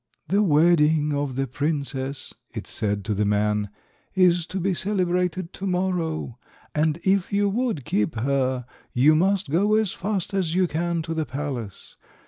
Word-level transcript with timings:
"The 0.29 0.41
wedding 0.41 1.13
of 1.13 1.35
the 1.35 1.45
princess," 1.45 2.33
it 2.49 2.65
said 2.65 3.05
to 3.05 3.13
the 3.13 3.23
man, 3.23 3.69
"is 4.15 4.47
to 4.47 4.59
be 4.59 4.73
celebrated 4.73 5.53
to 5.53 5.67
morrow, 5.67 6.39
and 6.73 6.97
if 7.03 7.31
you 7.31 7.47
would 7.47 7.85
keep 7.85 8.15
her 8.15 8.65
you 8.93 9.15
must 9.15 9.51
go 9.51 9.75
as 9.75 9.91
fast 9.91 10.33
as 10.33 10.55
you 10.55 10.67
can 10.67 11.03
to 11.03 11.13
the 11.13 11.27
palace. 11.27 11.97